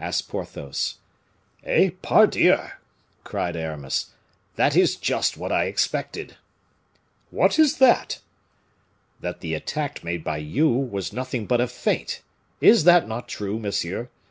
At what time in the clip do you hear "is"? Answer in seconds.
4.74-4.96, 7.58-7.76, 12.62-12.86